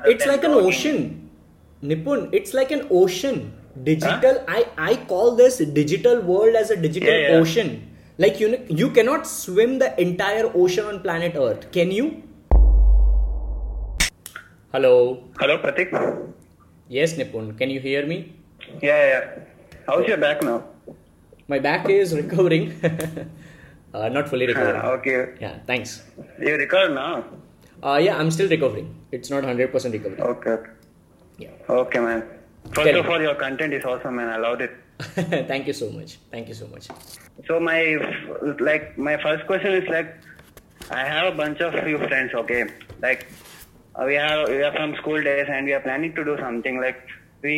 [0.00, 1.30] other it's like an ocean.
[1.82, 3.52] Nipun it's like an ocean.
[3.84, 7.38] Digital i i call this digital world as a digital Yeah, yeah.
[7.44, 7.70] ocean.
[8.18, 11.70] Like you you cannot swim the entire ocean on planet earth.
[11.72, 12.08] Can you?
[14.72, 15.24] Hello?
[15.40, 15.90] Hello, Pratik.
[16.88, 17.56] yes nipun.
[17.58, 18.18] Can you hear me?
[18.82, 19.24] Yeah, yeah, yeah.
[19.86, 20.58] How's your back now?
[21.50, 22.74] my back is recovering.
[23.92, 24.76] Uh, not fully recovering.
[24.78, 25.34] Ah, okay.
[25.42, 26.06] yeah thanks.
[26.38, 27.24] You recovered now?
[27.82, 30.50] Uh, yeah i'm still recovering it's not 100% recovery Okay.
[30.50, 30.70] okay.
[31.38, 32.22] yeah Okay, man.
[32.74, 33.12] First Tell of me.
[33.12, 34.28] all, your content is awesome, man.
[34.28, 34.72] I loved it.
[35.50, 36.88] thank you so much thank you so much
[37.48, 37.78] So my
[38.68, 40.10] like my first question is like,
[40.90, 42.34] I have a bunch of few friends.
[42.42, 42.64] Okay,
[43.06, 43.26] like
[43.94, 46.80] uh, we have we are from school days and we are planning to do something.
[46.86, 47.00] Like
[47.42, 47.56] we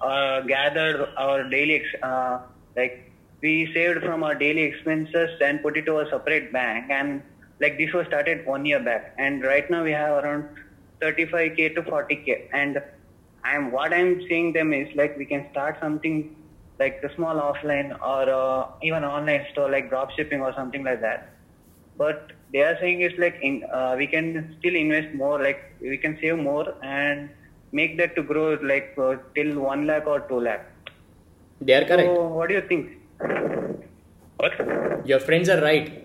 [0.00, 2.38] uh, gathered our daily ex- uh,
[2.76, 3.12] like
[3.42, 7.22] we saved from our daily expenses and put it to a separate bank and
[7.62, 10.44] like this was started one year back and right now we have around
[11.00, 12.82] 35k to 40k and
[13.44, 16.36] I'm what I'm saying them is like we can start something
[16.78, 21.00] like the small offline or uh, even online store like drop shipping or something like
[21.00, 21.30] that.
[21.96, 25.96] But they are saying it's like in, uh, we can still invest more, like we
[25.98, 27.30] can save more and
[27.72, 30.64] make that to grow like uh, till one lakh or two lakh.
[31.60, 32.90] they are correct So what do you think?
[34.36, 34.52] What?
[35.04, 36.01] your friends are right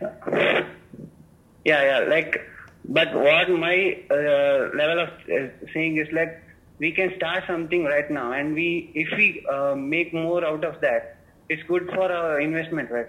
[0.00, 1.98] Yeah, yeah.
[2.08, 2.40] Like,
[2.86, 6.42] but what my uh, level of uh, saying is like
[6.78, 10.80] we can start something right now, and we if we uh, make more out of
[10.80, 11.16] that,
[11.48, 13.08] it's good for our investment, right?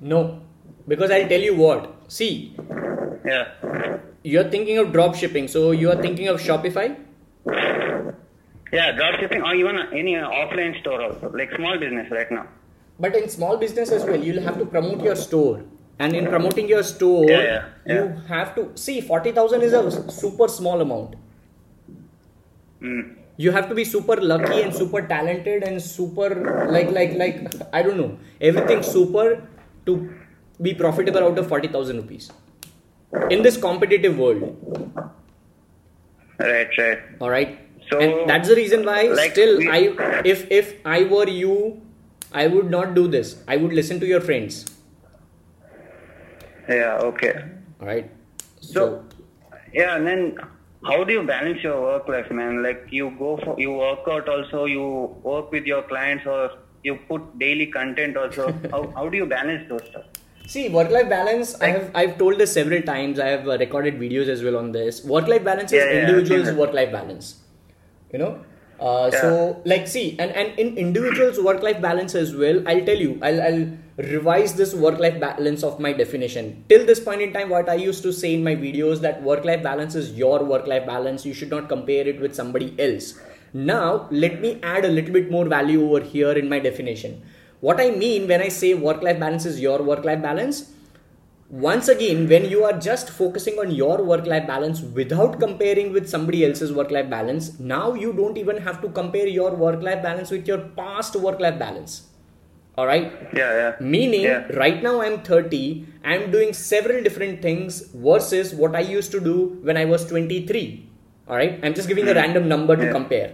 [0.00, 0.40] No,
[0.86, 1.94] because I'll tell you what.
[2.08, 2.54] See,
[3.24, 3.98] Yeah.
[4.22, 6.96] you're thinking of drop shipping, so you are thinking of Shopify.
[8.72, 12.46] Yeah, drop shipping or even any offline store also, like small business right now.
[13.00, 15.62] But in small business as well, you'll have to promote your store.
[16.04, 17.94] And in promoting your store, Yeah, yeah, yeah.
[17.94, 21.16] you have to see 40,000 is a super small amount.
[22.82, 23.16] Mm.
[23.36, 26.28] You have to be super lucky and super talented and super
[26.76, 27.38] like like like
[27.72, 28.10] I don't know
[28.50, 29.26] everything super
[29.86, 29.94] to
[30.68, 32.30] be profitable out of 40,000 rupees
[33.30, 34.42] in this competitive world.
[36.38, 36.98] Right, right.
[37.20, 37.58] all right
[37.90, 39.78] So, and that's the reason why like still we- i
[40.32, 41.54] if if i were you
[42.42, 44.58] i would not do this i would listen to your friends
[46.70, 47.34] Yeah, okay.
[47.80, 48.10] right
[48.60, 49.04] So,
[49.72, 50.38] yeah, and then
[50.84, 52.62] how do you balance your work life, man?
[52.62, 54.84] Like you go for you work out also, you
[55.22, 56.50] work with your clients, or
[56.82, 58.48] you put daily content also.
[58.72, 60.04] how how do you balance those stuff?
[60.52, 63.98] see work life balance i have i've told this several times i have uh, recorded
[64.00, 66.60] videos as well on this work life balance is Yeah, yeah, individuals seen it.
[66.62, 67.28] work life balance
[68.12, 68.30] you know
[68.80, 69.20] uh, Yeah.
[69.20, 73.12] so like see and and in individuals work life balance as well i'll tell you
[73.22, 73.62] i'll i'll
[74.08, 76.64] revise this work life balance of my definition.
[76.68, 79.44] Till this point in time what i used to say in my videos that work
[79.44, 81.26] life balance is your work life balance.
[81.26, 83.18] You should not compare it with somebody else.
[83.52, 87.22] Now let me add a little bit more value over here in my definition.
[87.60, 90.70] What i mean when i say work life balance is your work life balance
[91.50, 96.08] once again when you are just focusing on your work life balance without comparing with
[96.08, 100.00] somebody else's work life balance now you don't even have to compare your work life
[100.00, 102.09] balance with your past work life balance
[102.80, 103.08] all right
[103.38, 103.72] Yeah, yeah.
[103.94, 104.46] meaning Yeah.
[104.62, 105.62] right now i'm 30
[106.12, 109.36] i'm doing several different things versus what i used to do
[109.70, 110.64] when i was 23
[111.28, 112.20] all right i'm just giving a hmm.
[112.22, 112.96] random number to Yeah.
[112.98, 113.30] compare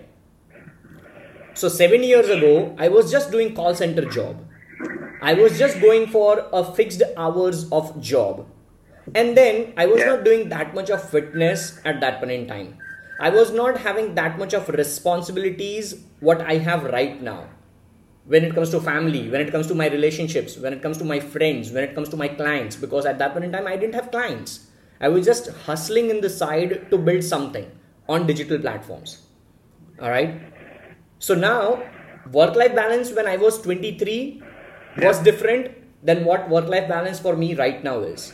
[1.63, 2.55] so 7 years ago
[2.87, 4.45] i was just doing call center job
[5.23, 8.47] I was just going for a fixed hours of job.
[9.15, 10.11] And then I was Yeah.
[10.11, 12.77] not doing that much of fitness at that point in time.
[13.19, 17.49] I was not having that much of responsibilities what I have right now.
[18.27, 21.05] When it comes to family, when it comes to my relationships, when it comes to
[21.05, 23.77] my friends, when it comes to my clients, because at that point in time I
[23.77, 24.67] didn't have clients.
[25.01, 27.71] I was just hustling in the side to build something
[28.09, 29.23] on digital platforms.
[30.01, 30.41] All right.
[31.19, 31.83] So now,
[32.33, 34.43] work life balance when I was 23
[34.99, 35.71] was different
[36.03, 38.33] than what work life balance for me right now is.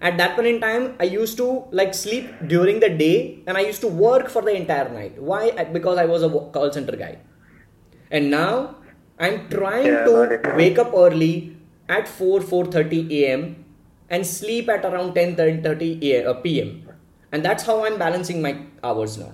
[0.00, 3.60] At that point in time, I used to like sleep during the day and I
[3.60, 5.20] used to work for the entire night.
[5.20, 5.50] Why?
[5.64, 7.18] Because I was a call center guy.
[8.10, 8.76] And now
[9.20, 11.56] I'm trying Yeah, to wake up early
[11.88, 13.42] at 4 4:30 a.m.
[14.08, 16.70] and sleep at around 10 30 a- uh, p.m.
[17.32, 18.52] And that's how I'm balancing my
[18.82, 19.32] hours now.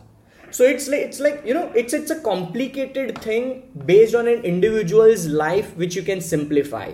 [0.51, 3.49] So it's like it's like you know it's it's a complicated thing
[3.93, 6.93] based on an individual's life which you can simplify.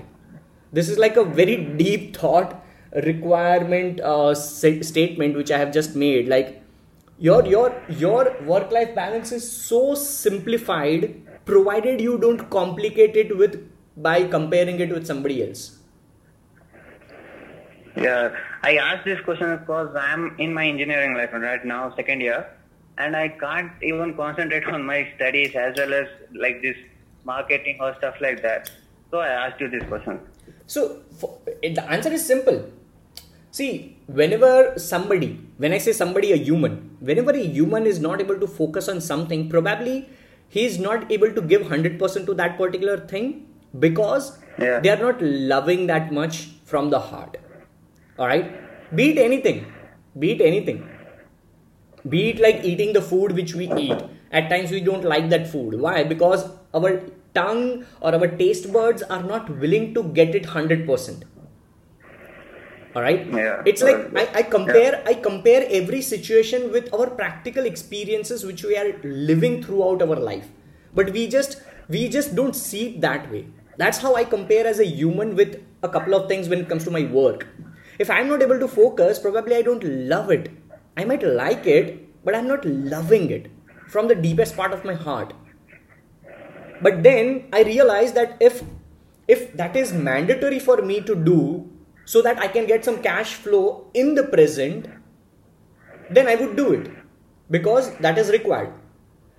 [0.72, 2.54] This is like a very deep thought
[3.04, 6.28] requirement uh, st- statement which I have just made.
[6.28, 6.62] Like
[7.18, 11.10] your your your work life balance is so simplified
[11.44, 15.78] provided you don't complicate it with by comparing it with somebody else.
[17.96, 22.46] Yeah, I asked this question because I'm in my engineering life right now, second year,
[22.96, 26.76] and I can't even concentrate on my studies as well as like this
[27.24, 28.70] marketing or stuff like that.
[29.10, 30.20] So I asked you this question.
[30.66, 32.64] So for, the answer is simple.
[33.50, 38.40] See, whenever somebody, when I say somebody, a human, whenever a human is not able
[38.40, 40.08] to focus on something, probably
[40.54, 43.28] he is not able to give 100% to that particular thing
[43.84, 44.26] because
[44.62, 44.80] Yeah.
[44.80, 45.22] they are not
[45.52, 46.40] loving that much
[46.72, 47.38] from the heart.
[48.18, 48.50] All right?
[48.98, 49.60] beat anything,
[50.22, 50.80] beat anything.
[52.14, 54.02] Be it like eating the food which we eat.
[54.30, 55.80] At times we don't like that food.
[55.80, 56.04] Why?
[56.04, 56.44] Because
[56.74, 56.90] our
[57.34, 61.22] tongue or our taste buds are not willing to get it 100%
[62.94, 63.62] all right Yeah.
[63.64, 68.76] it's like I, I compare i compare every situation with our practical experiences which we
[68.76, 70.48] are living throughout our life.
[70.94, 73.46] But we just we just don't see it that way.
[73.78, 76.84] That's how i compare as a human with a couple of things when it comes
[76.84, 77.46] to my work.
[77.98, 79.84] If i'm not able to focus probably i don't
[80.14, 80.50] love it.
[80.96, 83.50] I might like it but i'm not loving it
[83.88, 85.32] from the deepest part of my heart.
[86.82, 88.62] But then i realize that if
[89.28, 91.38] if that is mandatory for me to do
[92.04, 94.86] so that i can get some cash flow in the present
[96.10, 96.90] then i would do it
[97.50, 98.72] because that is required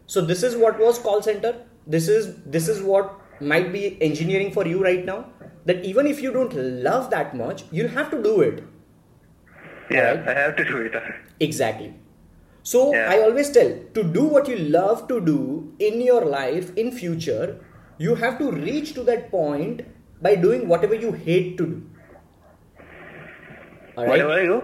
[0.06, 1.54] so this is what was call center
[1.88, 5.26] this is this is what might be engineering for you right now
[5.66, 6.54] that even if you don't
[6.90, 8.64] love that much you'll have to do it
[9.90, 10.28] Yeah, Right.
[10.28, 10.94] I have to do it.
[11.40, 11.94] Exactly.
[12.64, 13.10] So Yeah.
[13.14, 17.58] I always tell to do what you love to do in your life in future,
[17.98, 19.82] you have to reach to that point
[20.22, 21.82] by doing whatever you hate to do.
[23.98, 24.10] All right.
[24.10, 24.64] Whatever you.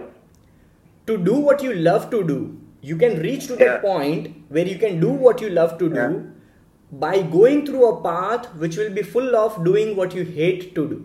[1.06, 3.78] To do what you love to do, you can reach to that Yeah.
[3.78, 6.12] point where you can do what you love to do Yeah.
[7.04, 10.86] by going through a path which will be full of doing what you hate to
[10.92, 11.00] do.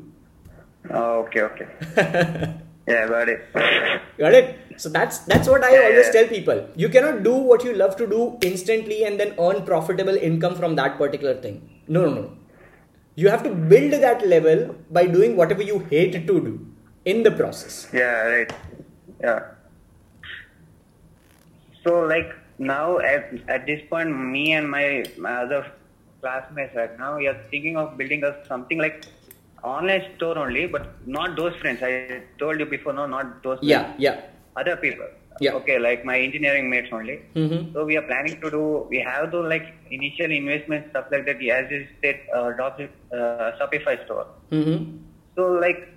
[0.91, 1.67] Oh, okay, okay.
[2.87, 3.41] yeah, got it.
[4.17, 4.55] Got it?
[4.83, 6.11] So that's that's what I Yeah, always yeah.
[6.15, 6.59] tell people.
[6.83, 8.19] You cannot do what you love to do
[8.49, 11.57] instantly and then earn profitable income from that particular thing.
[11.87, 12.29] No, no, no.
[13.23, 14.63] You have to build that level
[14.99, 16.55] by doing whatever you hate to do
[17.05, 17.87] in the process.
[17.93, 18.53] Yeah, right.
[19.21, 19.39] Yeah.
[21.83, 25.65] So like now at at this point, me and my my other
[26.21, 29.05] classmates right now, we are thinking of building a something like
[29.63, 31.81] online store only, but not those friends.
[31.81, 33.59] I told you before, no, not those.
[33.61, 33.99] Yeah, friends.
[33.99, 34.21] yeah.
[34.55, 35.07] Other people.
[35.41, 35.51] Yeah.
[35.51, 37.19] Okay, like my engineering mates only.
[37.35, 37.73] Mm-hmm.
[37.73, 38.87] So we are planning to do.
[38.89, 41.43] We have to like initial investment stuff like that.
[41.43, 44.27] As you said, uh, uh, Shopify store.
[44.51, 44.97] Mm-hmm.
[45.35, 45.89] So like,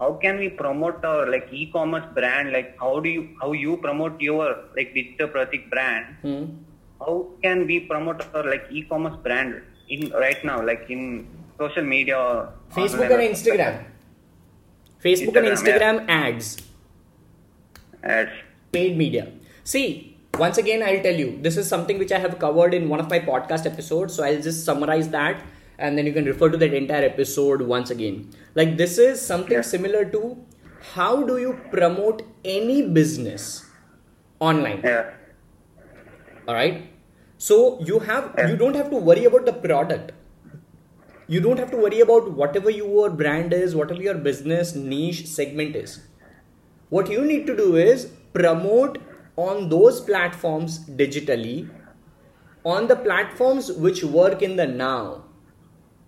[0.00, 2.52] how can we promote our like e-commerce brand?
[2.52, 6.16] Like, how do you how you promote your like Digital Pratik brand?
[6.24, 6.46] Mm-hmm.
[7.00, 12.18] How can we promote our like e-commerce brand in right now, like in social media
[12.18, 13.84] or Facebook and or stuff like Instagram.
[15.04, 16.56] Facebook and Instagram, Instagram ads.
[18.02, 18.30] Ads.
[18.72, 19.30] paid media.
[19.64, 23.00] See, once again, I'll tell you, this is something which I have covered in one
[23.00, 24.14] of my podcast episodes.
[24.14, 25.42] So I'll just summarize that
[25.80, 28.16] and then you can refer to that entire episode once again.
[28.54, 29.68] Like, this is something Yeah.
[29.72, 30.22] similar to
[30.94, 33.48] how do you promote any business
[34.50, 34.80] online?
[34.84, 35.10] Yeah.
[36.48, 36.78] all right
[37.46, 37.56] so
[37.88, 38.48] you have Yeah.
[38.50, 40.12] you don't have to worry about the product
[41.34, 45.76] you don't have to worry about whatever your brand is whatever your business niche segment
[45.82, 45.94] is
[46.96, 48.06] what you need to do is
[48.38, 48.98] promote
[49.36, 51.56] on those platforms digitally
[52.64, 55.24] on the platforms which work in the now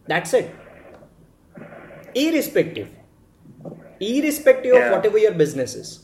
[0.07, 0.55] that's it.
[2.15, 2.91] Irrespective.
[4.01, 4.87] Irrespective Yeah.
[4.87, 6.01] of whatever your business is.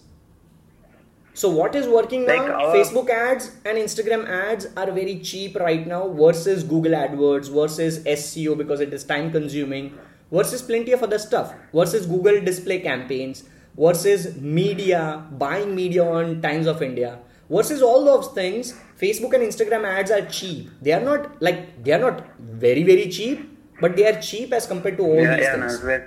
[1.34, 2.36] So what is working now?
[2.36, 8.00] Like Facebook ads and Instagram ads are very cheap right now versus Google AdWords versus
[8.04, 9.92] SEO because it is time consuming
[10.32, 13.44] versus plenty of other stuff versus Google display campaigns
[13.76, 18.74] versus media buying media on Times of India versus all those things.
[19.00, 20.70] Facebook and Instagram ads are cheap.
[20.82, 24.66] They are not like they are not very very cheap but they are cheap as
[24.66, 26.02] compared to all yeah, these yeah, no, things well,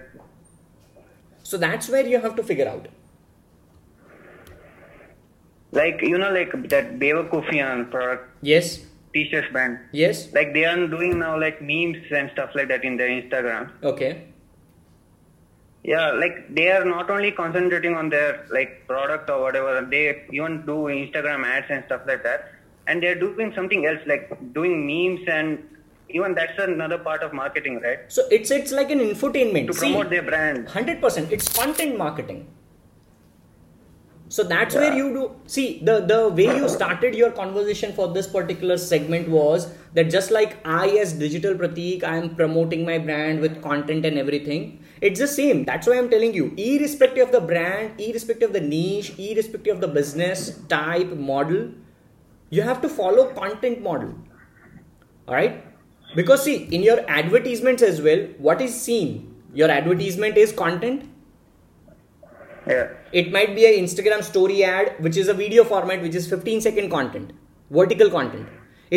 [1.43, 2.87] so that's where you have to figure out
[5.71, 8.79] like you know, like that Bevakufian product yes
[9.13, 9.79] t-shirts brand.
[9.91, 13.69] yes Like they are doing now like memes and stuff like that in their Instagram.
[13.83, 14.11] okay
[15.83, 20.01] Yeah, like they are not only concentrating on their like product or whatever, they
[20.31, 22.51] even do Instagram ads and stuff like that.
[22.87, 25.63] And they're doing something else like doing memes and
[26.13, 27.99] even that's another part of marketing, right?
[28.07, 29.67] So it's it's like an infotainment.
[29.67, 30.69] To See, promote their brand.
[30.69, 31.31] hundred percent.
[31.31, 32.47] It's content marketing.
[34.29, 38.27] So that's where you do see the the way you started your conversation for this
[38.27, 43.41] particular segment was that just like I as digital Pratik, I am promoting my brand
[43.41, 44.83] with content and everything.
[45.01, 45.65] It's the same.
[45.65, 49.81] That's why I'm telling you, irrespective of the brand, irrespective of the niche, irrespective of
[49.81, 51.71] the business type model,
[52.51, 54.13] you have to follow content model.
[55.27, 55.65] Alright?
[56.15, 59.35] Because see, in your advertisements as well, what is seen?
[59.53, 61.03] Your advertisement is content
[62.67, 62.89] Yeah.
[63.11, 66.61] it might be an instagram story ad which is a video format which is 15
[66.65, 67.31] second content
[67.77, 68.47] vertical content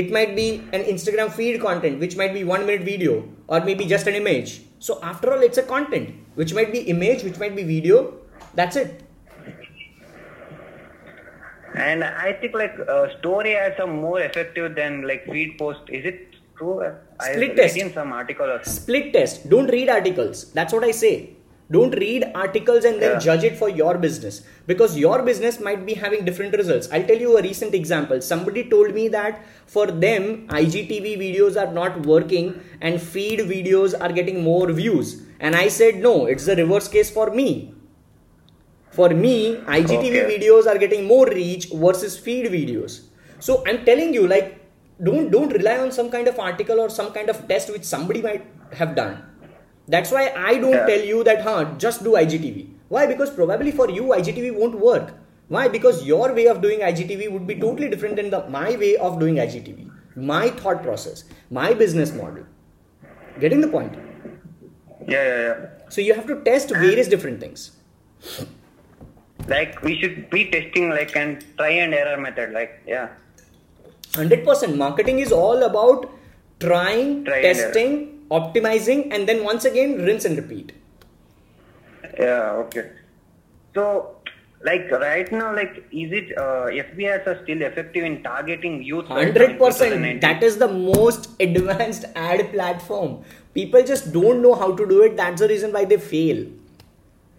[0.00, 0.46] it might be
[0.78, 3.14] an instagram feed content which might be one minute video
[3.48, 4.52] or maybe just an image
[4.88, 8.02] so after all it's a content which might be image which might be video
[8.54, 9.02] that's it
[11.74, 15.80] And I think like uh, story ads are more effective than like feed post.
[15.88, 16.82] Is it true?
[16.84, 16.92] Eh.
[17.20, 17.76] I Split read test.
[17.76, 18.72] in some article or something.
[18.82, 21.30] split test don't read articles that's what i say
[21.76, 23.18] don't read articles and then Yeah.
[23.26, 27.22] judge it for your business because your business might be having different results i'll tell
[27.26, 29.40] you a recent example somebody told me that
[29.76, 30.26] for them
[30.62, 36.02] igtv videos are not working and feed videos are getting more views and i said
[36.08, 37.48] no it's the reverse case for me
[38.98, 39.36] for me
[39.78, 40.26] igtv Okay.
[40.34, 43.00] videos are getting more reach versus feed videos
[43.48, 44.52] so i'm telling you like
[45.02, 48.22] don't don't rely on some kind of article or some kind of test which somebody
[48.22, 48.44] might
[48.80, 49.16] have done
[49.88, 50.86] that's why i don't Yeah.
[50.90, 55.12] tell you that huh just do igtv why because probably for you igtv won't work
[55.48, 58.96] why because your way of doing igtv would be totally different than the my way
[58.96, 59.90] of doing igtv
[60.32, 62.44] my thought process my business model
[63.40, 63.94] getting the point
[65.12, 65.56] Yeah, yeah, yeah.
[65.94, 67.64] so you have to test various different things
[69.46, 72.52] Like we should be testing like and try and error method.
[72.52, 73.08] Like yeah.
[74.14, 76.10] 100% marketing is all about
[76.60, 80.72] trying Try testing optimizing and then once again rinse and repeat.
[82.18, 82.90] Yeah, okay.
[83.74, 84.16] So,
[84.62, 89.08] like right now, like is it uh, FB ads are still effective in targeting youth?
[89.10, 93.24] right now in 100% that is the most advanced ad platform.
[93.52, 95.16] People just don't know how to do it.
[95.16, 96.46] That's the reason why they fail.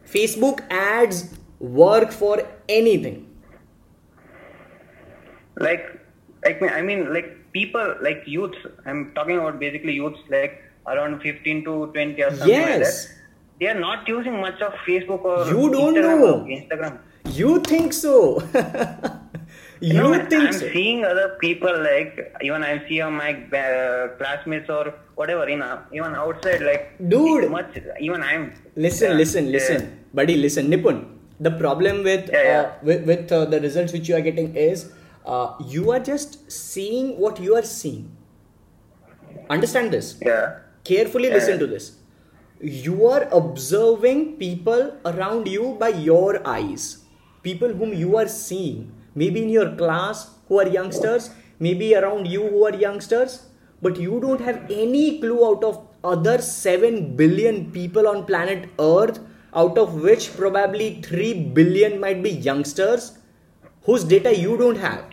[0.07, 3.27] Facebook ads work for anything.
[5.57, 5.94] Like,
[6.45, 8.57] like I mean, like people, like youths.
[8.85, 13.05] I'm talking about basically youths, like around 15 to 20 or something like Yes.
[13.07, 13.11] that.
[13.59, 16.35] They are not using much of Facebook or You don't Instagram know.
[16.57, 16.95] Instagram.
[17.41, 18.15] you think so
[19.81, 24.07] you No, think I'm so seeing other people like even I see on my uh,
[24.19, 26.83] classmates or whatever, you know, even outside, like
[27.13, 27.49] Dude.
[27.51, 27.71] much.
[27.99, 28.43] Even I'm.
[28.75, 29.55] listen yeah, listen yeah.
[29.57, 29.81] listen
[30.19, 30.97] buddy listen nipun
[31.47, 32.61] the problem with Yeah, yeah.
[32.61, 34.91] Uh, with, with uh, the results which you are getting is
[35.25, 38.11] uh, you are just seeing what you are seeing.
[39.49, 40.17] Understand this?
[40.21, 40.59] Yeah.
[40.83, 41.97] carefully Yeah, listen to this.
[42.61, 47.03] You are observing people around you by your eyes.
[47.43, 48.91] People whom you are seeing.
[49.13, 53.43] Maybe in your class who are youngsters maybe around you who are youngsters
[53.81, 59.19] but you don't have any clue out of other 7 billion people on planet earth
[59.53, 63.17] out of which probably 3 billion might be youngsters
[63.83, 65.05] whose data you don't have,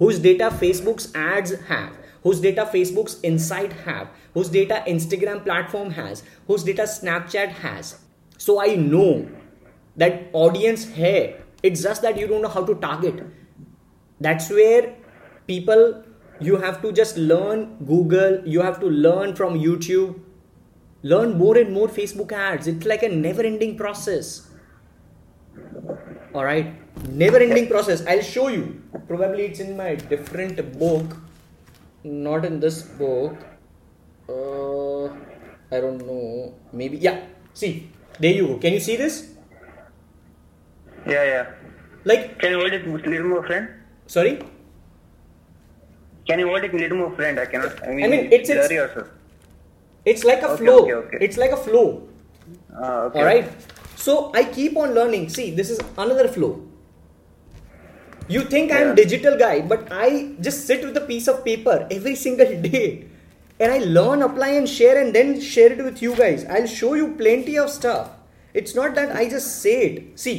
[0.00, 6.24] whose data Facebook's ads have, whose data Facebook's Insight have, whose data Instagram platform has,
[6.48, 8.00] whose data Snapchat has.
[8.36, 9.28] So I know
[9.96, 11.44] that audience here.
[11.62, 13.22] It's just that you don't know how to target.
[14.20, 14.96] That's where
[15.46, 16.02] people
[16.40, 20.18] you have to just learn Google, you have to learn from YouTube,
[21.02, 22.66] learn more and more Facebook ads.
[22.66, 24.50] It's like a never ending process
[26.34, 31.16] all right never ending process i'll show you probably it's in my different book
[32.04, 33.34] not in this book
[34.28, 35.04] uh,
[35.74, 37.20] i don't know maybe yeah
[37.54, 39.26] see there you go can you see this
[41.10, 41.44] Yeah, yeah.
[42.08, 43.68] like Can you hold it a little more, friend?
[44.14, 44.32] sorry
[46.28, 47.40] Can you hold it a little more, friend?
[47.40, 47.78] I cannot.
[47.82, 49.06] I mean, I mean, it's- it's- also.
[50.12, 51.18] it's like a Okay, flow okay, okay.
[51.26, 51.86] it's like a flow
[52.74, 53.18] Ah, okay.
[53.20, 53.48] all right
[54.04, 56.50] so i keep on learning see this is another flow
[58.34, 58.94] you think i'm Yeah.
[59.02, 60.08] digital guy but i
[60.48, 63.06] just sit with a piece of paper every single day.
[63.64, 66.44] And i learn apply and share and then share it with you guys.
[66.58, 68.06] I'll show you plenty of stuff.
[68.60, 69.98] It's not that i just say it.
[70.26, 70.36] See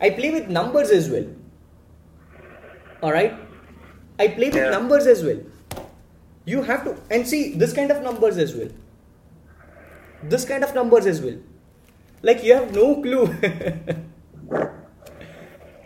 [0.00, 1.26] i play with numbers as well.
[3.02, 3.34] All right
[4.18, 4.70] i play with Yeah.
[4.76, 5.40] numbers as well.
[6.52, 8.70] You have to and see this kind of numbers as well.
[10.36, 11.38] This kind of numbers as well.
[12.30, 13.26] Like you have no clue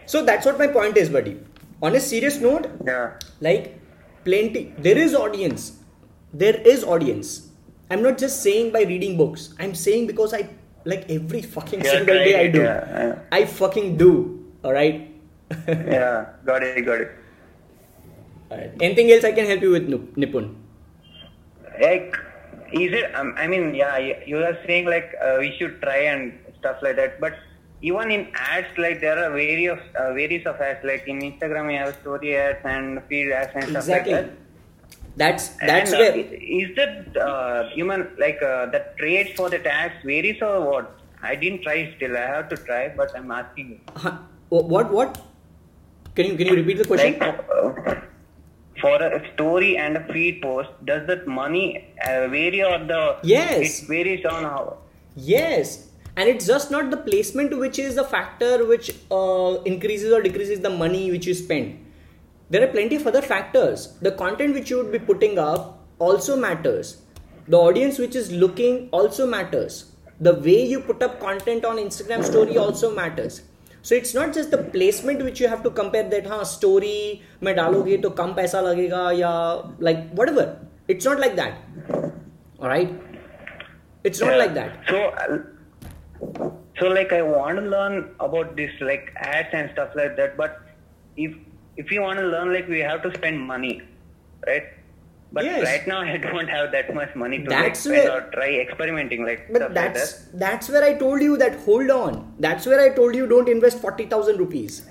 [0.06, 1.36] so that's what my point is buddy
[1.82, 3.12] on a serious note Yeah.
[3.40, 3.78] like
[4.24, 5.66] plenty there is audience
[6.32, 7.48] there is audience
[7.90, 10.48] i'm not just saying by reading books i'm saying because i
[10.84, 14.12] like every fucking Yeah, single day i do yeah, i fucking do
[14.64, 15.12] all right
[15.68, 17.10] yeah, got it, got it.
[18.50, 18.72] Alright.
[18.80, 20.56] Anything else I can help you with, Nipun?
[21.80, 22.16] Like,
[22.72, 23.14] is it?
[23.14, 26.78] Um, I mean, yeah, you, you are saying like uh, we should try and stuff
[26.82, 27.34] like that, but
[27.82, 30.84] even in ads, like there are various uh, various of ads.
[30.84, 34.30] Like in Instagram, you have story ads and feed ads and stuff like that.
[35.16, 39.58] That's that's and, uh, where is that uh, human like uh, the trade for the
[39.58, 41.00] tax varies or what?
[41.22, 42.16] I didn't try still.
[42.16, 43.70] I have to try, but I'm asking.
[43.70, 43.80] you.
[43.96, 44.18] Huh.
[44.50, 45.18] what what
[46.14, 47.18] can you can you repeat the question?
[47.18, 47.94] Like uh,
[48.80, 53.82] for a story and a feed post, does that money uh, vary or the Yes.
[53.82, 54.78] it varies on how?
[55.16, 60.22] Yes, and it's just not the placement which is the factor which uh, increases or
[60.22, 61.82] decreases the money which you spend.
[62.48, 63.98] There are plenty of other factors.
[64.00, 67.02] The content which you would be putting up also matters.
[67.48, 69.92] The audience which is looking also matters.
[70.20, 73.42] The way you put up content on instagram story also matters.
[73.82, 77.56] So it's not just the placement which you have to compare that ha story mein
[77.56, 79.32] daloge to kam paisa lagega ya
[79.78, 80.46] like whatever.
[80.88, 81.58] It's not like that.
[82.58, 82.90] All right?
[84.02, 84.32] It's not yeah.
[84.32, 84.72] not like that.
[84.88, 85.46] So
[86.78, 90.36] so like I want to learn about this like ads and stuff like that.
[90.36, 90.60] But
[91.16, 91.34] if
[91.76, 93.82] if you want to learn, like we have to spend money,
[94.46, 94.64] right?
[95.32, 95.64] But Yes.
[95.64, 98.50] right now I don't have that much money to like That's spend where- or try
[98.66, 100.38] experimenting like But that's like that.
[100.44, 102.34] that's where I told you that hold on.
[102.38, 104.86] That's where I told you don't invest forty thousand rupees.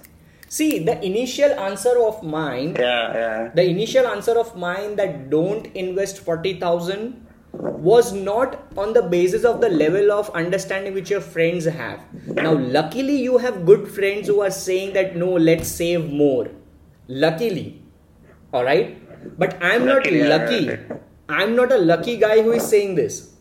[0.48, 3.52] See, the initial answer of mine, Yeah, yeah.
[3.56, 7.25] the initial answer of mine that don't invest forty thousand
[7.60, 12.00] was not on the basis of the level of understanding which your friends have.
[12.28, 16.50] Now, luckily, you have good friends who are saying that no, let's save more.
[17.08, 17.82] Luckily,
[18.54, 18.98] all right.
[19.40, 20.70] But I'm Luckily, not lucky.
[20.70, 20.80] right.
[21.30, 23.32] I'm not a lucky guy who is saying this.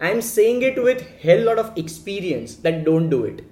[0.00, 3.44] I'm saying it with hell lot of experience that don't do it.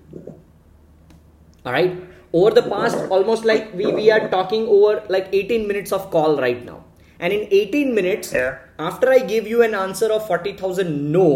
[1.67, 1.97] Alright?
[2.33, 6.39] Over the past almost like we, we are talking over like 18 minutes of call
[6.41, 6.85] right now.
[7.23, 8.59] And in 18 minutes, Yeah.
[8.91, 11.29] after I gave you an answer of 40,000 no,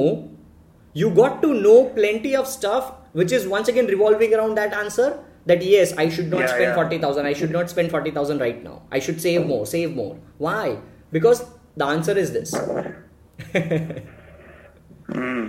[0.93, 5.07] you got to know plenty of stuff which is once again revolving around that answer
[5.47, 6.75] that yes, I should not Yeah, spend yeah.
[6.75, 7.25] 40,000.
[7.27, 8.83] I should not spend 40,000 right now.
[8.91, 10.17] I should save more, save more.
[10.39, 10.79] Why?
[11.13, 11.45] Because
[11.77, 12.55] the answer is this.
[15.07, 15.49] Hmm.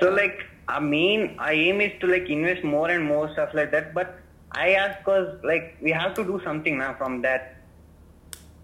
[0.00, 3.72] So like i mean our aim is to like invest more and more stuff like
[3.72, 3.92] that.
[3.94, 4.14] But
[4.52, 7.55] I ask cause like we have to do something now from that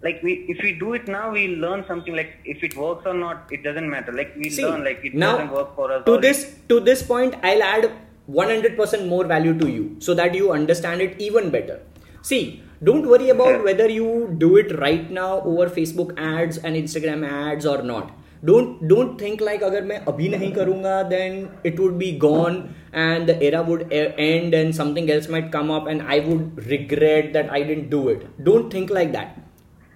[0.02, 2.14] Like we if we do it now, we learn something.
[2.14, 4.12] Like if it works or not, it doesn't matter.
[4.12, 6.04] Like we See, learn like it now doesn't work for us.
[6.04, 7.90] to or this to this point, I'll add
[8.30, 11.80] 100% more value to you so that you understand it even better.
[12.22, 17.26] See, don't worry about whether you do it right now over Facebook ads and Instagram
[17.28, 18.12] ads or not.
[18.44, 21.38] Don't don't think like अगर मैं अभी नहीं करूँगा then
[21.70, 22.58] it would be gone
[22.92, 26.64] and the era would e- end and something else might come up and I would
[26.66, 28.22] regret that I didn't do it.
[28.44, 29.40] Don't think like that.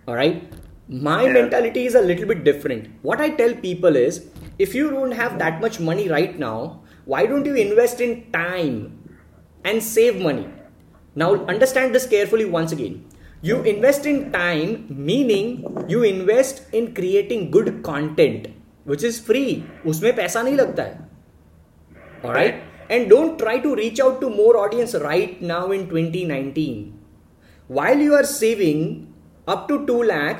[0.06, 0.42] All right.
[0.88, 1.32] My Yeah.
[1.32, 2.88] mentality is a little bit different.
[3.02, 4.26] What I tell people is
[4.58, 8.98] if you don't have that much money right now, why don't you invest in time
[9.64, 10.46] and save money?
[11.14, 13.04] Now, understand this carefully once again.
[13.42, 18.46] You invest in time, meaning you invest in creating good content,
[18.84, 19.64] which is free.
[19.86, 21.08] उसमें पैसा नहीं लगता है.
[22.24, 22.54] Alright?
[22.90, 26.98] And don't try to reach out to more audience right now in 2019
[27.68, 29.05] while you are saving
[29.47, 30.39] up to 2 lakh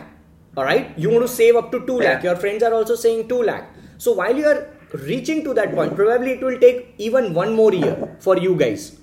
[0.58, 2.24] all right you want to save up to 2 lakh.
[2.24, 3.70] Your friends are also saying 2 lakh.
[3.98, 7.74] So while you are reaching to that point probably it will take even one more
[7.74, 8.98] year for you guys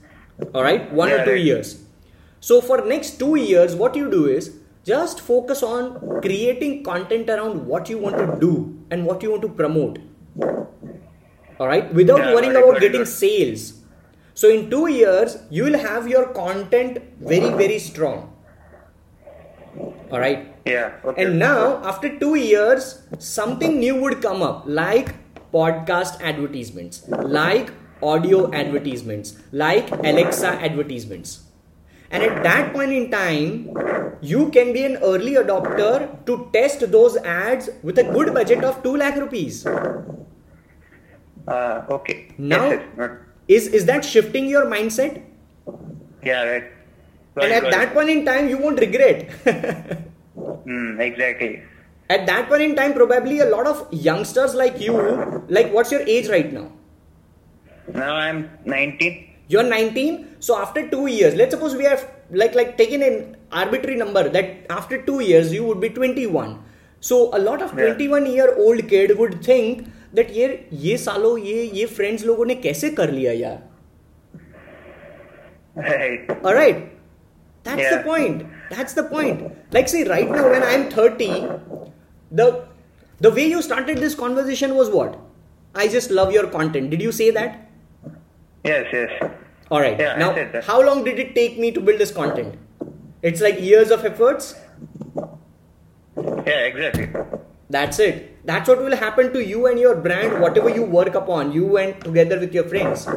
[0.53, 1.41] all right one or two right.
[1.41, 1.85] years.
[2.41, 4.51] So for next 2 years what you do is
[4.85, 8.53] just focus on creating content around what you want to do
[8.91, 9.99] and what you want to promote
[11.59, 13.75] all right without Yeah, worrying about getting sales.
[14.35, 18.34] So in 2 years you will have your content very very strong
[20.11, 20.93] all right Yeah.
[21.05, 21.25] Okay.
[21.25, 25.15] and now after 2 years something new would come up like
[25.53, 27.03] podcast advertisements
[27.39, 31.35] like audio advertisements like alexa advertisements
[32.11, 33.53] and at that point in time
[34.21, 35.93] you can be an early adopter
[36.27, 39.65] to test those ads with a good budget of 2 lakh rupees
[41.47, 42.29] Uh, okay.
[42.39, 43.11] Now- yes,
[43.57, 45.21] is is that shifting your mindset
[46.29, 46.43] yeah.
[46.51, 46.65] Right.
[47.36, 47.94] Got and it, at got that it.
[47.94, 49.30] point in time you won't regret
[50.66, 51.62] Hmm, exactly.
[52.10, 54.94] at that point in time probably a lot of youngsters like you
[55.58, 56.68] like what's your age right now
[57.94, 59.14] Now I'm 19.
[59.54, 62.02] you're 19 so after 2 years let's suppose we have
[62.42, 63.16] like like taken an
[63.62, 66.52] arbitrary number that after 2 years you would be 21
[67.10, 67.94] so a lot of Yeah.
[67.94, 69.88] 21 year old kid would think
[70.20, 70.46] that ये
[70.86, 73.58] ये सालों ये ये friends लोगों ने कैसे कर लिया यार
[76.56, 76.80] Right.
[77.65, 77.97] That's Yeah.
[77.99, 78.47] the point.
[78.71, 79.43] That's the point.
[79.73, 81.29] Like, see, right now when I'm 30,
[82.41, 82.49] the
[83.27, 85.17] the way you started this conversation was what?
[85.75, 86.91] I just love your content.
[86.91, 87.61] Did you say that?
[88.65, 89.31] Yes, yes.
[89.71, 89.99] All right.
[89.99, 90.65] Yeah, I now, said that.
[90.65, 92.55] how long did it take me to build this content?
[93.23, 94.55] It's like years of efforts.
[96.17, 97.09] Yeah, exactly.
[97.71, 98.47] That's it.
[98.47, 101.99] That's what will happen to you and your brand, whatever you work upon, you and
[102.05, 103.09] together with your friends.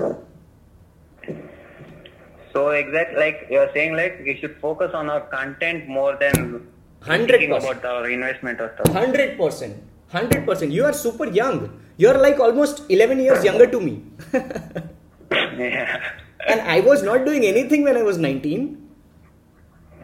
[2.58, 6.38] So exact like you're saying, like we should focus on our content more than
[7.02, 7.28] 100%.
[7.28, 8.96] thinking about our investment or stuff.
[8.96, 9.76] Hundred percent.
[10.10, 10.72] Hundred percent.
[10.72, 11.60] You are super young.
[11.98, 14.02] You're like almost eleven years younger to me.
[15.32, 16.02] yeah.
[16.48, 18.89] and I was not doing anything when I was nineteen.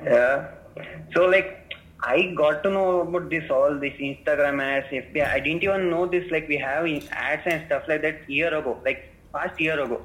[0.03, 0.51] Yeah.
[1.15, 5.27] So like I got to know about this all this Instagram ads, FBI.
[5.27, 6.29] I didn't even know this.
[6.29, 10.03] Like we have ads and stuff like that year ago, like past year ago.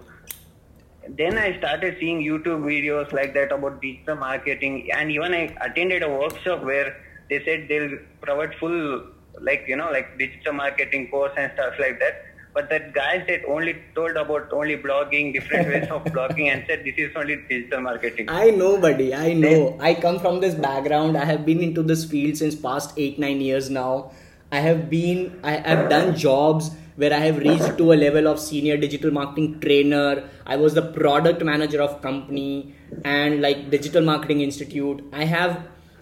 [1.17, 6.03] Then I started seeing YouTube videos like that about digital marketing, and even I attended
[6.03, 6.97] a workshop where
[7.31, 9.07] they said they'll provide full,
[9.41, 12.25] like you know, like digital marketing course and stuff like that.
[12.55, 16.85] But that guy said only told about only blogging, different ways of blogging, and said
[16.85, 18.27] this is only digital marketing.
[18.29, 19.15] I know, buddy.
[19.15, 19.79] I know.
[19.81, 21.17] I come from this background.
[21.17, 24.13] I have been into this field since past eight nine years now.
[24.51, 25.41] I have been.
[25.45, 29.61] I have done jobs where I have reached to a level of senior digital marketing
[29.61, 30.29] trainer.
[30.45, 35.05] I was the product manager of company and like digital marketing institute.
[35.13, 35.59] I have.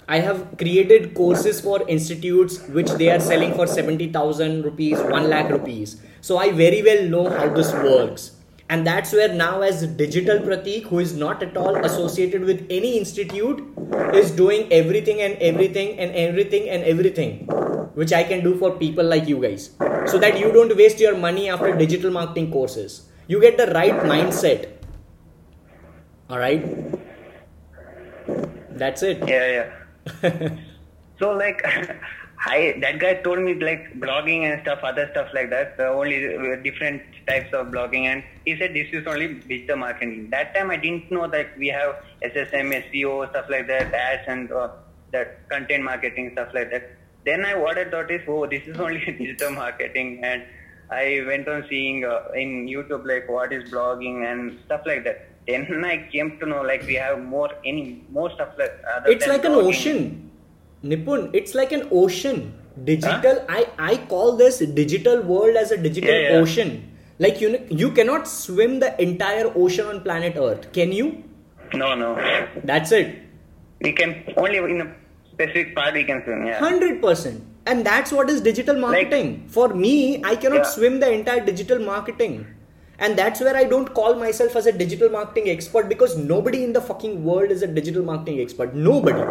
[0.09, 5.50] I have created courses for institutes which they are selling for 70,000 rupees, 1 lakh
[5.50, 6.00] rupees.
[6.20, 8.30] So I very well know how this works.
[8.68, 12.96] And that's where now, as Digital Pratik, who is not at all associated with any
[12.98, 13.64] institute,
[14.14, 17.48] is doing everything and everything and everything and everything,
[17.96, 19.70] which I can do for people like you guys.
[20.12, 23.09] So that you don't waste your money after digital marketing courses.
[23.26, 24.68] You get the right mindset.
[26.30, 26.62] Alright?
[28.70, 29.26] That's it.
[29.26, 30.56] Yeah, yeah.
[31.18, 31.64] so like,
[32.46, 35.78] I that guy told me like blogging and stuff, other stuff like that.
[35.78, 40.28] The only uh, different types of blogging, and he said this is only digital marketing.
[40.30, 44.52] That time I didn't know that we have SSM, SEO, stuff like that, ads and
[44.52, 44.68] uh,
[45.12, 46.95] that content marketing stuff like that.
[47.26, 50.44] Then I what I thought is, oh, this is only digital marketing, and
[50.90, 55.28] I went on seeing uh, in YouTube like what is blogging and stuff like that.
[55.46, 59.26] Then I came to know like we have more any more stuff like other It's
[59.26, 60.30] like an ocean.
[60.84, 62.54] Nipun, it's like an ocean.
[62.84, 66.36] Digital, I, I call this digital world as a digital Yeah, yeah.
[66.36, 66.92] ocean.
[67.18, 70.72] Like you, you cannot swim the entire ocean on planet Earth.
[70.72, 71.24] Can you?
[71.72, 72.14] No, no.
[72.64, 73.22] That's it.
[73.80, 74.94] We can only in a
[75.37, 76.46] specific part we can swim.
[76.46, 76.61] Yeah.
[76.61, 77.40] 100%.
[77.66, 79.46] And that's what is digital marketing.
[79.49, 80.75] For me, I cannot Yeah.
[80.75, 82.46] swim the entire digital marketing.
[82.99, 86.72] And that's where I don't call myself as a digital marketing expert because nobody in
[86.72, 88.75] the fucking world is a digital marketing expert.
[88.75, 89.25] Nobody.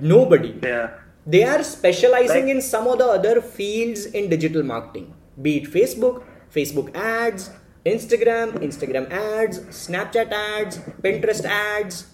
[0.00, 0.58] Nobody.
[0.62, 0.90] Yeah.
[1.26, 5.70] They are specializing Like- in some of the other fields in digital marketing, be it
[5.78, 6.22] Facebook,
[6.54, 7.50] Facebook ads,
[7.86, 12.06] Instagram, Instagram ads, Snapchat ads, Pinterest ads,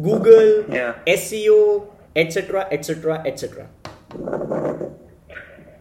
[0.00, 0.94] Google, Yeah.
[1.06, 3.68] SEO, etc., etc., etc.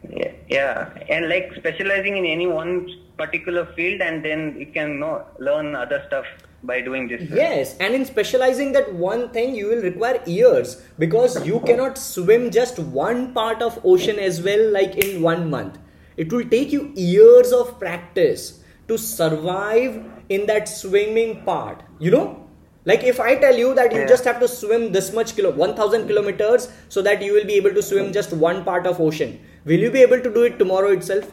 [0.09, 5.25] Yeah, yeah, and like specializing in any one particular field, and then you can know
[5.39, 6.25] learn other stuff
[6.63, 7.21] by doing this.
[7.29, 12.49] Yes, and in specializing that one thing, you will require years because you cannot swim
[12.51, 15.77] just one part of ocean as well, like in one month.
[16.15, 21.83] It will take you years of practice to survive in that swimming part.
[21.99, 22.46] You know,
[22.89, 24.11] like if I tell you that you Yeah.
[24.13, 27.73] just have to swim this much kilo, 1000 kilometers, so that you will be able
[27.79, 29.39] to swim just one part of ocean.
[29.65, 31.31] Will you be able to do it tomorrow itself?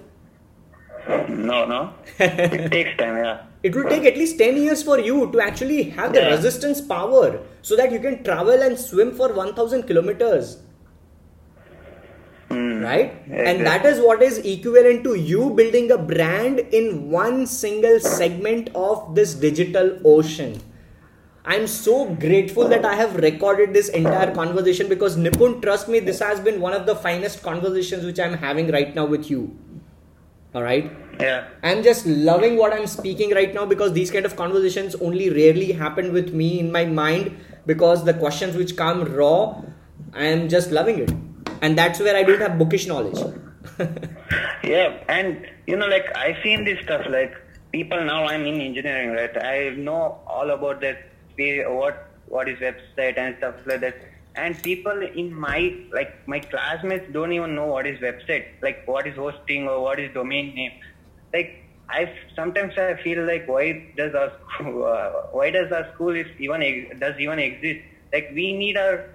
[1.28, 1.80] No, no,
[2.18, 3.16] it takes time.
[3.22, 3.40] Yeah.
[3.62, 6.30] It will take at least 10 years for you to actually have the Yeah.
[6.36, 10.58] resistance power so that you can travel and swim for 1000 kilometers.
[12.50, 12.82] Hmm.
[12.82, 13.14] Right?
[13.28, 17.98] Yeah, and that is what is equivalent to you building a brand in one single
[18.00, 20.60] segment of this digital ocean.
[21.44, 26.20] I'm so grateful that I have recorded this entire conversation because Nipun, trust me, this
[26.20, 29.56] has been one of the finest conversations which I'm having right now with you.
[30.54, 30.90] Alright?
[31.20, 31.48] Yeah.
[31.62, 35.72] I'm just loving what I'm speaking right now because these kind of conversations only rarely
[35.72, 39.62] happen with me in my mind because the questions which come raw,
[40.14, 41.12] I am just loving it.
[41.60, 43.18] And that's where I don't have bookish knowledge.
[44.64, 47.02] Yeah, and you know, like I've seen this stuff.
[47.08, 47.34] Like
[47.72, 49.36] people now, I'm in engineering, right?
[49.36, 51.10] I know all about that.
[51.38, 53.96] What what is website and stuff like that.
[54.36, 59.06] And people in my like my classmates don't even know what is website, like what
[59.06, 60.72] is hosting or what is domain name.
[61.32, 66.16] Like I sometimes I feel like why does our school, uh, why does our school
[66.16, 67.80] is even does even exist?
[68.12, 69.10] Like we need our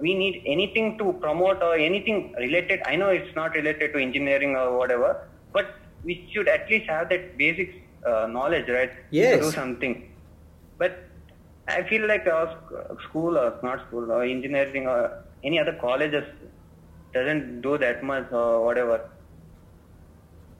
[0.00, 2.80] we need anything to promote or anything related.
[2.86, 7.08] I know it's not related to engineering or whatever, but we should at least have
[7.10, 8.90] that basic uh, knowledge, right?
[9.10, 9.38] Yes.
[9.38, 10.12] To do something.
[10.78, 11.09] But
[11.70, 15.10] I feel like uh, our school or not school or engineering or
[15.44, 16.24] any other colleges
[17.14, 19.00] doesn't do that much or whatever.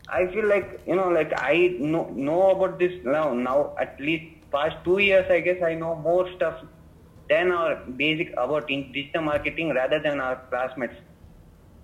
[0.09, 3.33] I feel like you know, like I know know about this now.
[3.33, 6.62] Now at least past two years, I guess I know more stuff
[7.29, 10.96] than our basic about in digital marketing rather than our classmates.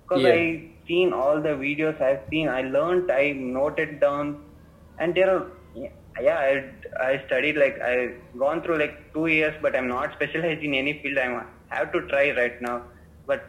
[0.09, 0.33] Because Yeah.
[0.33, 4.41] I seen all the videos I've seen, I learned, I noted down,
[4.99, 5.47] and there are
[6.23, 6.65] yeah, I
[7.09, 10.95] I studied like i've gone through like two years, but I'm not specialized in any
[11.03, 11.19] field.
[11.19, 12.83] I have to try right now,
[13.27, 13.45] but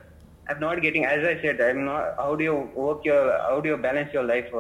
[0.50, 1.06] I'm not getting.
[1.06, 2.16] As I said, I'm not.
[2.18, 3.24] How do you work your?
[3.48, 4.52] How do you balance your life?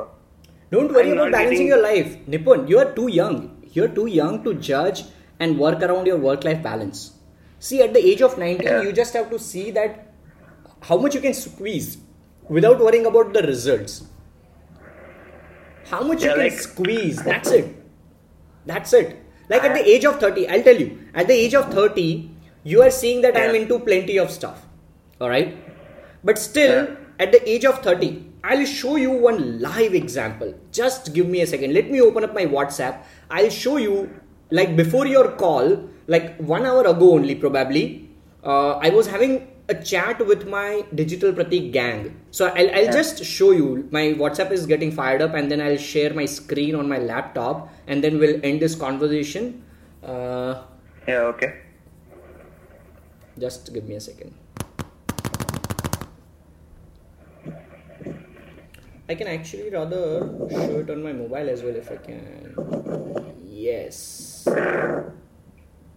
[0.71, 2.17] Don't worry I'm about balancing getting- your life.
[2.27, 3.37] Nipun, you are too young.
[3.73, 5.03] You're too young to judge
[5.39, 7.13] and work around your work life balance.
[7.59, 8.81] See, at the age of 19, Yeah.
[8.81, 10.13] you just have to see that
[10.89, 11.97] how much you can squeeze
[12.49, 14.03] without worrying about the results.
[15.89, 17.21] How much you can like- squeeze.
[17.23, 17.73] That's it.
[18.67, 19.23] That's it.
[19.49, 22.29] Like at the age of 30, I'll tell you, at the age of 30,
[22.63, 24.65] you are seeing that I'm into plenty of stuff.
[25.21, 25.55] Alright?
[26.23, 27.25] But still, Yeah.
[27.25, 28.09] at the age of 30,
[28.43, 30.53] I'll show you one live example.
[30.71, 31.73] Just give me a second.
[31.73, 32.97] Let me open up my WhatsApp.
[33.31, 34.09] I'll show you,
[34.51, 38.09] like before your call, like one hour ago only, probably,
[38.43, 42.19] uh, I was having a chat with my digital Pratik gang.
[42.31, 43.87] So I'll, I'll just show you.
[43.91, 47.69] My WhatsApp is getting fired up, and then I'll share my screen on my laptop,
[47.87, 49.63] and then we'll end this conversation.
[50.03, 50.63] Uh,
[51.07, 51.61] yeah, okay.
[53.39, 54.33] just give me a second.
[59.09, 62.55] I can actually rather show it on my mobile as well if I can.
[63.45, 64.47] Yes.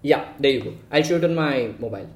[0.02, 0.74] Yeah, there you go.
[0.92, 2.08] I'll show it on my mobile.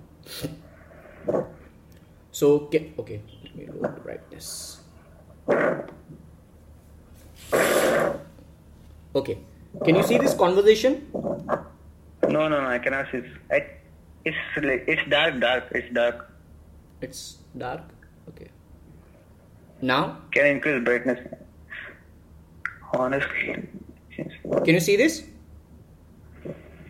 [2.32, 3.20] So, okay, okay.
[3.44, 4.80] let me the brightness.
[9.14, 9.38] Okay,
[9.84, 11.06] can you see this conversation?
[12.28, 12.66] No, no, no.
[12.66, 13.22] I cannot see.
[13.50, 13.66] I,
[14.24, 15.64] it's it's dark, dark.
[15.70, 16.32] It's dark.
[17.00, 17.82] It's dark.
[18.30, 18.48] Okay.
[19.80, 21.20] Now, Can I increase brightness?
[22.92, 23.68] Honestly,
[24.64, 25.22] can you see this?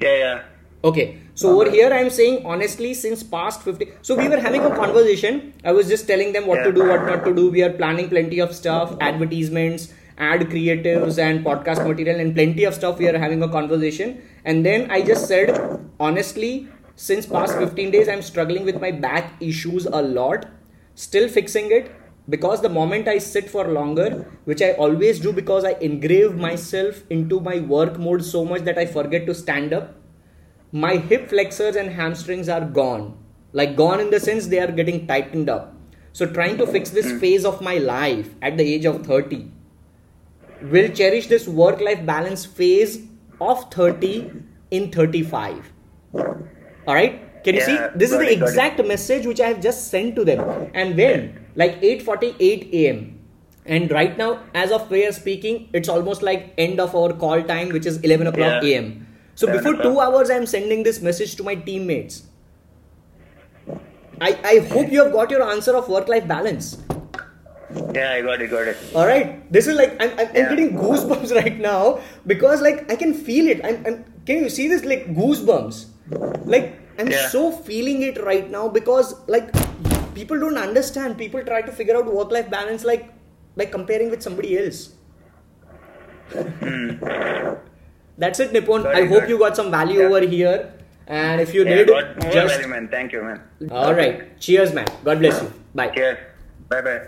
[0.01, 0.43] yeah, yeah.
[0.85, 4.69] Okay, so over here I'm saying honestly, since past 50, so we were having a
[4.69, 5.55] conversation.
[5.65, 7.51] I was just telling them what to do, what not to do.
[7.51, 12.75] We are planning plenty of stuff, advertisements, ad creatives, and podcast material, and plenty of
[12.75, 12.99] stuff.
[12.99, 15.57] We are having a conversation, and then I just said,
[15.99, 20.47] honestly, since past 15 days, I'm struggling with my back issues a lot,
[20.97, 21.91] still fixing it
[22.29, 27.05] because the moment I sit for longer, which I always do because I engrave myself
[27.09, 29.95] into my work mode so much that I forget to stand up
[30.83, 33.17] my hip flexors and hamstrings are gone.
[33.53, 35.75] Like gone in the sense they are getting tightened up.
[36.13, 39.51] So trying to fix this phase of my life at the age of 30
[40.63, 42.99] will cherish this work life balance phase
[43.41, 44.33] of 30
[44.71, 45.73] in 35.
[46.89, 47.21] Alright?
[47.45, 47.99] Can you Yeah, see?
[47.99, 48.43] This is the it.
[48.43, 50.71] exact message which I have just sent to them.
[50.75, 51.47] And when?
[51.55, 53.19] Like 8:48 a.m.
[53.67, 57.43] And right now, as of we are speaking, it's almost like end of our call
[57.43, 58.71] time, which is 11 o'clock Yeah.
[58.71, 59.04] a.m.
[59.35, 62.27] So 11 before two hours, I'm sending this message to my teammates.
[64.21, 66.79] I, I hope you have got your answer of work life balance.
[67.93, 68.77] Yeah, I got it, got it.
[68.95, 72.97] All right, this is like I'm, I'm, I'm getting goosebumps right now because like I
[72.97, 73.65] can feel it.
[73.65, 75.87] I'm, I'm can you see this like goosebumps?
[76.45, 77.29] Like I'm Yeah.
[77.29, 79.51] so feeling it right now because like
[80.15, 81.19] people don't understand.
[81.19, 83.13] People try to figure out work life balance like
[83.57, 84.93] by comparing with somebody else.
[86.33, 87.55] Hmm.
[88.19, 88.83] That's it, Nipun.
[88.85, 90.07] Got I hope got you got some value Yeah.
[90.07, 90.71] over here.
[91.07, 92.89] And if you Yeah, did, got just value, man.
[92.89, 93.41] Thank you, man.
[93.71, 94.39] all right.
[94.41, 94.87] Cheers, man.
[95.05, 95.53] God bless you.
[95.75, 95.89] Bye.
[95.89, 96.19] Cheers.
[96.69, 97.01] Bye, bye.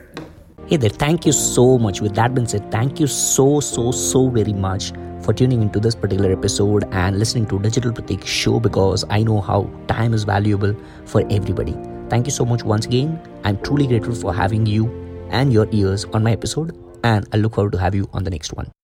[0.67, 2.01] Hey there, thank you so much.
[2.01, 4.93] With that being said, thank you so, so, so very much
[5.23, 9.41] for tuning into this particular episode and listening to Digital Pratik show because I know
[9.41, 11.77] how time is valuable for everybody.
[12.09, 13.21] Thank you so much once again.
[13.45, 14.91] I'm truly grateful for having you
[15.31, 18.31] and your ears on my episode, and I look forward to have you on the
[18.31, 18.71] next one.